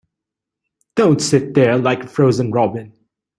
[0.95, 2.91] Don't sit there like a frozen robin.